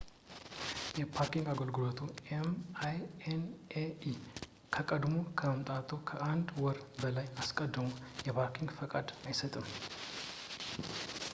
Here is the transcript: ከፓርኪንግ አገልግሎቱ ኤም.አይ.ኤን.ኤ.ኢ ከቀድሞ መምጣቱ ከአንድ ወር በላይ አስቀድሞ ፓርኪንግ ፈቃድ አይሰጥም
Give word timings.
ከፓርኪንግ 0.97 1.47
አገልግሎቱ 1.51 1.99
ኤም.አይ.ኤን.ኤ.ኢ 2.35 4.13
ከቀድሞ 4.75 5.13
መምጣቱ 5.51 5.89
ከአንድ 6.11 6.47
ወር 6.63 6.79
በላይ 7.01 7.27
አስቀድሞ 7.43 7.85
ፓርኪንግ 8.39 8.71
ፈቃድ 8.79 9.07
አይሰጥም 9.29 9.67